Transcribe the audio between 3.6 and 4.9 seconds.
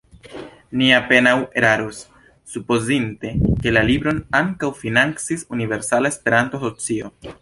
ke la libron ankaŭ